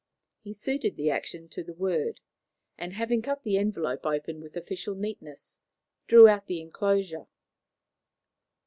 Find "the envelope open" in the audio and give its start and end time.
3.43-4.41